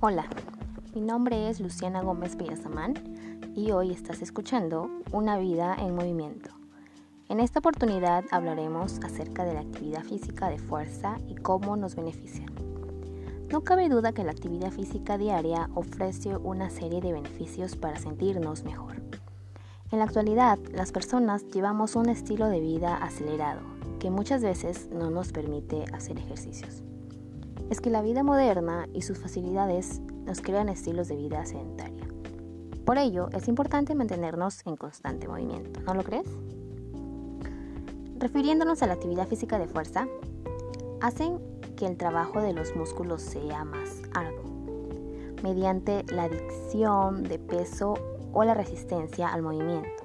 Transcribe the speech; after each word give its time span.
Hola, 0.00 0.26
mi 0.94 1.00
nombre 1.00 1.48
es 1.48 1.58
Luciana 1.58 2.02
Gómez 2.02 2.36
Villasamán 2.36 2.94
y 3.56 3.72
hoy 3.72 3.90
estás 3.90 4.22
escuchando 4.22 4.88
Una 5.10 5.38
vida 5.38 5.74
en 5.76 5.96
movimiento. 5.96 6.50
En 7.28 7.40
esta 7.40 7.58
oportunidad 7.58 8.24
hablaremos 8.30 9.00
acerca 9.00 9.44
de 9.44 9.54
la 9.54 9.60
actividad 9.62 10.04
física 10.04 10.50
de 10.50 10.60
fuerza 10.60 11.16
y 11.26 11.34
cómo 11.34 11.76
nos 11.76 11.96
beneficia. 11.96 12.46
No 13.50 13.64
cabe 13.64 13.88
duda 13.88 14.12
que 14.12 14.22
la 14.22 14.30
actividad 14.30 14.70
física 14.70 15.18
diaria 15.18 15.68
ofrece 15.74 16.36
una 16.36 16.70
serie 16.70 17.00
de 17.00 17.12
beneficios 17.12 17.74
para 17.74 17.98
sentirnos 17.98 18.62
mejor. 18.62 19.02
En 19.90 19.98
la 19.98 20.04
actualidad, 20.04 20.60
las 20.72 20.92
personas 20.92 21.44
llevamos 21.48 21.96
un 21.96 22.08
estilo 22.08 22.46
de 22.46 22.60
vida 22.60 22.94
acelerado 22.98 23.62
que 23.98 24.10
muchas 24.10 24.44
veces 24.44 24.90
no 24.92 25.10
nos 25.10 25.32
permite 25.32 25.86
hacer 25.92 26.18
ejercicios 26.18 26.84
es 27.70 27.80
que 27.80 27.90
la 27.90 28.02
vida 28.02 28.22
moderna 28.22 28.88
y 28.92 29.02
sus 29.02 29.18
facilidades 29.18 30.00
nos 30.24 30.40
crean 30.40 30.68
estilos 30.68 31.08
de 31.08 31.16
vida 31.16 31.44
sedentaria. 31.44 32.06
Por 32.84 32.96
ello, 32.96 33.28
es 33.32 33.48
importante 33.48 33.94
mantenernos 33.94 34.66
en 34.66 34.76
constante 34.76 35.28
movimiento, 35.28 35.80
¿no 35.82 35.94
lo 35.94 36.02
crees? 36.02 36.26
Refiriéndonos 38.18 38.82
a 38.82 38.86
la 38.86 38.94
actividad 38.94 39.28
física 39.28 39.58
de 39.58 39.68
fuerza, 39.68 40.08
hacen 41.00 41.38
que 41.76 41.86
el 41.86 41.96
trabajo 41.96 42.40
de 42.40 42.54
los 42.54 42.74
músculos 42.74 43.22
sea 43.22 43.64
más 43.64 44.02
arduo, 44.14 44.44
mediante 45.42 46.04
la 46.12 46.24
adicción 46.24 47.22
de 47.22 47.38
peso 47.38 47.94
o 48.32 48.44
la 48.44 48.54
resistencia 48.54 49.28
al 49.28 49.42
movimiento. 49.42 50.02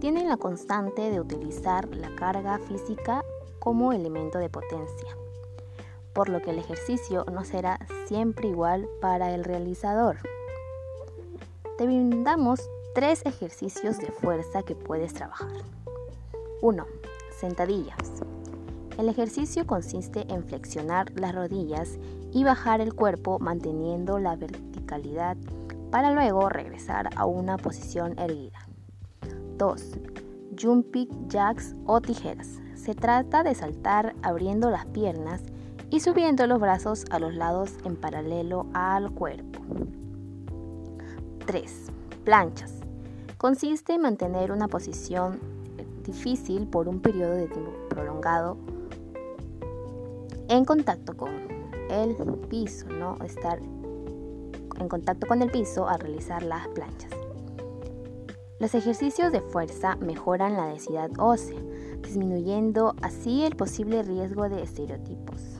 Tienen 0.00 0.28
la 0.28 0.36
constante 0.36 1.10
de 1.10 1.20
utilizar 1.20 1.88
la 1.96 2.14
carga 2.14 2.58
física 2.58 3.24
como 3.58 3.94
elemento 3.94 4.38
de 4.38 4.50
potencia 4.50 5.16
por 6.14 6.28
lo 6.28 6.40
que 6.40 6.50
el 6.50 6.58
ejercicio 6.58 7.24
no 7.30 7.44
será 7.44 7.80
siempre 8.06 8.48
igual 8.48 8.88
para 9.00 9.34
el 9.34 9.44
realizador. 9.44 10.18
Te 11.76 11.86
brindamos 11.86 12.60
tres 12.94 13.22
ejercicios 13.26 13.98
de 13.98 14.06
fuerza 14.06 14.62
que 14.62 14.76
puedes 14.76 15.12
trabajar. 15.12 15.50
1. 16.62 16.86
Sentadillas. 17.38 18.22
El 18.96 19.08
ejercicio 19.08 19.66
consiste 19.66 20.24
en 20.32 20.44
flexionar 20.44 21.10
las 21.16 21.34
rodillas 21.34 21.98
y 22.32 22.44
bajar 22.44 22.80
el 22.80 22.94
cuerpo 22.94 23.40
manteniendo 23.40 24.20
la 24.20 24.36
verticalidad 24.36 25.36
para 25.90 26.12
luego 26.12 26.48
regresar 26.48 27.10
a 27.16 27.26
una 27.26 27.56
posición 27.56 28.16
erguida. 28.18 28.68
2. 29.58 29.98
Jumping 30.60 31.28
jacks 31.28 31.74
o 31.86 32.00
tijeras. 32.00 32.60
Se 32.76 32.94
trata 32.94 33.42
de 33.42 33.54
saltar 33.54 34.14
abriendo 34.22 34.70
las 34.70 34.86
piernas 34.86 35.42
y 35.94 36.00
subiendo 36.00 36.48
los 36.48 36.58
brazos 36.58 37.04
a 37.10 37.20
los 37.20 37.36
lados 37.36 37.74
en 37.84 37.94
paralelo 37.94 38.66
al 38.74 39.12
cuerpo. 39.12 39.60
3. 41.46 41.86
Planchas. 42.24 42.80
Consiste 43.38 43.94
en 43.94 44.00
mantener 44.02 44.50
una 44.50 44.66
posición 44.66 45.38
difícil 46.04 46.66
por 46.66 46.88
un 46.88 46.98
periodo 46.98 47.34
de 47.34 47.46
tiempo 47.46 47.70
prolongado 47.88 48.56
en 50.48 50.64
contacto 50.64 51.16
con 51.16 51.30
el 51.88 52.16
piso, 52.50 52.88
¿no? 52.88 53.16
Estar 53.24 53.60
en 53.60 54.88
contacto 54.88 55.28
con 55.28 55.42
el 55.42 55.50
piso 55.52 55.88
al 55.88 56.00
realizar 56.00 56.42
las 56.42 56.66
planchas. 56.66 57.12
Los 58.58 58.74
ejercicios 58.74 59.30
de 59.30 59.42
fuerza 59.42 59.94
mejoran 60.00 60.54
la 60.54 60.66
densidad 60.66 61.12
ósea, 61.18 61.60
disminuyendo 62.02 62.96
así 63.00 63.44
el 63.44 63.54
posible 63.54 64.02
riesgo 64.02 64.48
de 64.48 64.60
estereotipos 64.60 65.53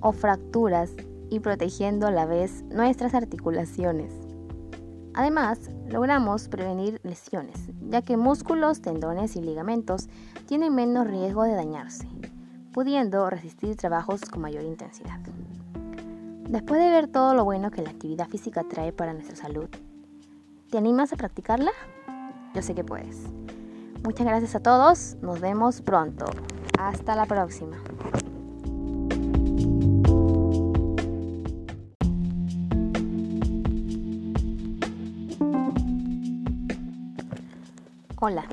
o 0.00 0.12
fracturas 0.12 0.92
y 1.30 1.40
protegiendo 1.40 2.06
a 2.06 2.10
la 2.10 2.26
vez 2.26 2.62
nuestras 2.64 3.14
articulaciones. 3.14 4.12
Además, 5.14 5.70
logramos 5.88 6.48
prevenir 6.48 7.00
lesiones, 7.02 7.70
ya 7.88 8.02
que 8.02 8.16
músculos, 8.16 8.82
tendones 8.82 9.34
y 9.36 9.40
ligamentos 9.40 10.08
tienen 10.46 10.74
menos 10.74 11.06
riesgo 11.06 11.44
de 11.44 11.54
dañarse, 11.54 12.06
pudiendo 12.72 13.28
resistir 13.30 13.76
trabajos 13.76 14.20
con 14.22 14.42
mayor 14.42 14.64
intensidad. 14.64 15.18
Después 16.48 16.80
de 16.80 16.90
ver 16.90 17.08
todo 17.08 17.34
lo 17.34 17.44
bueno 17.44 17.70
que 17.70 17.82
la 17.82 17.90
actividad 17.90 18.28
física 18.28 18.62
trae 18.62 18.92
para 18.92 19.14
nuestra 19.14 19.36
salud, 19.36 19.68
¿te 20.70 20.78
animas 20.78 21.12
a 21.12 21.16
practicarla? 21.16 21.72
Yo 22.54 22.62
sé 22.62 22.74
que 22.74 22.84
puedes. 22.84 23.24
Muchas 24.04 24.26
gracias 24.26 24.54
a 24.54 24.60
todos, 24.60 25.16
nos 25.22 25.40
vemos 25.40 25.80
pronto. 25.80 26.26
Hasta 26.78 27.16
la 27.16 27.26
próxima. 27.26 27.78
Hola, 38.28 38.44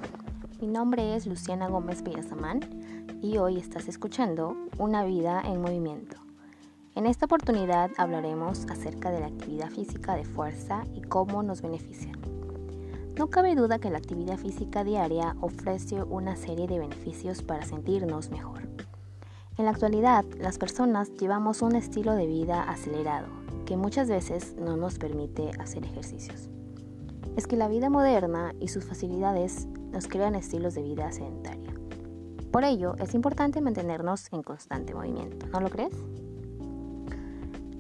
mi 0.62 0.68
nombre 0.68 1.16
es 1.16 1.26
Luciana 1.26 1.68
Gómez 1.68 2.04
Villasamán 2.04 2.60
y 3.24 3.40
hoy 3.40 3.58
estás 3.58 3.88
escuchando 3.88 4.56
Una 4.78 5.04
vida 5.04 5.42
en 5.44 5.64
movimiento. 5.64 6.16
En 6.94 7.08
esta 7.08 7.26
oportunidad 7.26 7.90
hablaremos 7.98 8.68
acerca 8.70 9.10
de 9.10 9.22
la 9.22 9.26
actividad 9.26 9.72
física 9.72 10.16
de 10.16 10.26
fuerza 10.26 10.84
y 10.94 11.02
cómo 11.02 11.42
nos 11.42 11.64
beneficia. 11.64 12.12
No 13.18 13.32
cabe 13.32 13.56
duda 13.56 13.80
que 13.80 13.90
la 13.90 13.98
actividad 13.98 14.38
física 14.38 14.84
diaria 14.84 15.36
ofrece 15.42 16.04
una 16.04 16.36
serie 16.36 16.68
de 16.68 16.78
beneficios 16.78 17.42
para 17.42 17.66
sentirnos 17.66 18.30
mejor. 18.30 18.70
En 19.58 19.66
la 19.66 19.72
actualidad, 19.72 20.24
las 20.38 20.60
personas 20.60 21.12
llevamos 21.16 21.64
un 21.64 21.76
estilo 21.76 22.14
de 22.14 22.28
vida 22.28 22.62
acelerado 22.62 23.26
que 23.66 23.76
muchas 23.76 24.08
veces 24.08 24.54
no 24.54 24.78
nos 24.78 25.00
permite 25.00 25.50
hacer 25.60 25.84
ejercicios 25.84 26.52
es 27.36 27.48
que 27.48 27.58
la 27.58 27.68
vida 27.68 27.90
moderna 27.90 28.54
y 28.60 28.68
sus 28.68 28.86
facilidades 28.86 29.68
nos 29.92 30.08
crean 30.08 30.36
estilos 30.36 30.76
de 30.76 30.84
vida 30.84 31.12
sedentaria. 31.12 31.74
Por 32.52 32.64
ello, 32.64 32.96
es 33.00 33.16
importante 33.16 33.62
mantenernos 33.62 34.32
en 34.32 34.44
constante 34.44 34.94
movimiento, 34.94 35.48
¿no 35.48 35.60
lo 35.60 35.70
crees? 35.70 35.94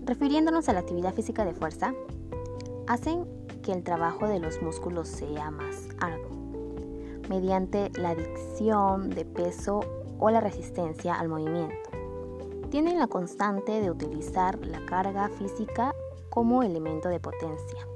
Refiriéndonos 0.05 0.67
a 0.67 0.73
la 0.73 0.79
actividad 0.79 1.13
física 1.13 1.45
de 1.45 1.53
fuerza, 1.53 1.93
hacen 2.87 3.25
que 3.61 3.71
el 3.71 3.83
trabajo 3.83 4.27
de 4.27 4.39
los 4.39 4.61
músculos 4.61 5.07
sea 5.07 5.51
más 5.51 5.87
arduo, 5.99 6.31
mediante 7.29 7.91
la 7.99 8.09
adicción 8.09 9.11
de 9.11 9.25
peso 9.25 9.81
o 10.19 10.29
la 10.31 10.41
resistencia 10.41 11.13
al 11.13 11.29
movimiento. 11.29 11.89
Tienen 12.71 12.97
la 12.97 13.07
constante 13.07 13.79
de 13.79 13.91
utilizar 13.91 14.65
la 14.65 14.83
carga 14.85 15.29
física 15.29 15.93
como 16.31 16.63
elemento 16.63 17.09
de 17.09 17.19
potencia 17.19 17.87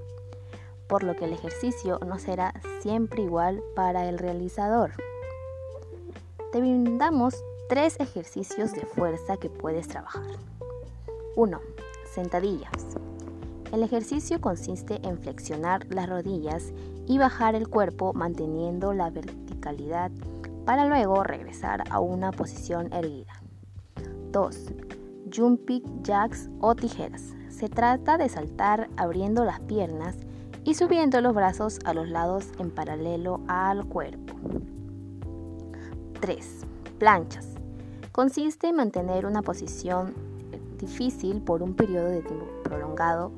por 0.87 1.03
lo 1.03 1.15
que 1.15 1.25
el 1.25 1.33
ejercicio 1.33 1.99
no 2.05 2.19
será 2.19 2.53
siempre 2.81 3.23
igual 3.23 3.61
para 3.75 4.07
el 4.07 4.17
realizador. 4.17 4.91
Te 6.51 6.59
brindamos 6.59 7.35
tres 7.69 7.99
ejercicios 7.99 8.71
de 8.73 8.81
fuerza 8.81 9.37
que 9.37 9.49
puedes 9.49 9.87
trabajar. 9.87 10.23
1. 11.35 11.59
Sentadillas. 12.13 12.97
El 13.71 13.83
ejercicio 13.83 14.39
consiste 14.39 15.05
en 15.05 15.19
flexionar 15.19 15.85
las 15.89 16.09
rodillas 16.09 16.71
y 17.05 17.17
bajar 17.17 17.53
el 17.53 17.67
cuerpo 17.67 18.13
manteniendo 18.13 18.93
la 18.93 19.09
verticalidad 19.09 20.11
para 20.65 20.85
luego 20.85 21.23
regresar 21.23 21.83
a 21.89 21.99
una 21.99 22.31
posición 22.31 22.91
erguida. 22.93 23.41
2. 24.31 24.73
Jumping 25.35 26.03
jacks 26.03 26.49
o 26.59 26.75
tijeras. 26.75 27.33
Se 27.49 27.69
trata 27.69 28.17
de 28.17 28.29
saltar 28.29 28.89
abriendo 28.97 29.43
las 29.43 29.59
piernas 29.61 30.17
y 30.67 30.73
subiendo 30.73 31.21
los 31.21 31.33
brazos 31.33 31.79
a 31.85 31.93
los 31.93 32.09
lados 32.09 32.49
en 32.59 32.71
paralelo 32.71 33.39
al 33.47 33.85
cuerpo. 33.85 34.33
3. 36.19 36.45
Planchas. 36.99 37.47
Consiste 38.11 38.67
en 38.67 38.75
mantener 38.75 39.25
una 39.25 39.41
posición 39.43 40.13
difícil 40.77 41.41
por 41.41 41.63
un 41.63 41.73
periodo 41.73 42.09
de 42.09 42.21
tiempo 42.21 42.47
prolongado 42.63 43.31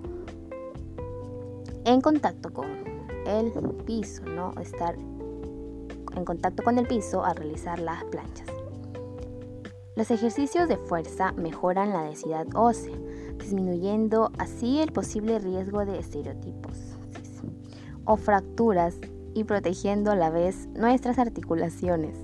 en 1.85 2.01
contacto 2.01 2.51
con 2.51 2.65
el 3.27 3.51
piso, 3.85 4.25
¿no? 4.25 4.53
Estar 4.59 4.95
en 4.95 6.25
contacto 6.25 6.63
con 6.63 6.79
el 6.79 6.87
piso 6.87 7.23
al 7.23 7.35
realizar 7.35 7.77
las 7.77 8.05
planchas. 8.05 8.47
Los 9.95 10.09
ejercicios 10.09 10.67
de 10.67 10.77
fuerza 10.77 11.31
mejoran 11.33 11.91
la 11.91 12.01
densidad 12.01 12.47
ósea, 12.55 12.97
disminuyendo 13.37 14.31
así 14.39 14.79
el 14.79 14.91
posible 14.91 15.37
riesgo 15.37 15.85
de 15.85 15.99
estereotipos 15.99 16.88
o 18.09 18.17
fracturas 18.17 18.95
y 19.35 19.43
protegiendo 19.43 20.09
a 20.09 20.15
la 20.15 20.31
vez 20.31 20.67
nuestras 20.69 21.19
articulaciones. 21.19 22.17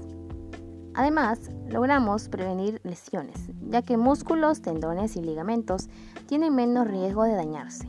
Además, 0.96 1.52
logramos 1.70 2.28
prevenir 2.28 2.82
lesiones, 2.84 3.52
ya 3.70 3.84
que 3.84 3.96
músculos, 3.96 4.64
tendones 4.64 5.16
y 5.16 5.22
ligamentos 5.22 5.88
tienen 6.26 6.56
menos 6.56 6.88
riesgo 6.88 7.24
de 7.24 7.36
dañarse, 7.36 7.88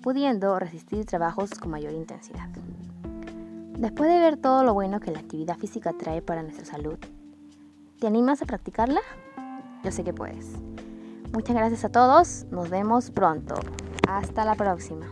pudiendo 0.00 0.56
resistir 0.60 1.06
trabajos 1.06 1.50
con 1.58 1.72
mayor 1.72 1.92
intensidad. 1.92 2.48
Después 3.78 4.08
de 4.10 4.20
ver 4.20 4.36
todo 4.36 4.62
lo 4.62 4.72
bueno 4.72 5.00
que 5.00 5.10
la 5.10 5.18
actividad 5.18 5.58
física 5.58 5.92
trae 5.92 6.22
para 6.22 6.44
nuestra 6.44 6.64
salud, 6.64 6.98
¿te 7.98 8.06
animas 8.06 8.42
a 8.42 8.46
practicarla? 8.46 9.00
Yo 9.82 9.90
sé 9.90 10.04
que 10.04 10.14
puedes. 10.14 10.52
Muchas 11.32 11.56
gracias 11.56 11.84
a 11.84 11.88
todos, 11.88 12.46
nos 12.52 12.70
vemos 12.70 13.10
pronto. 13.10 13.56
Hasta 14.06 14.44
la 14.44 14.54
próxima. 14.54 15.06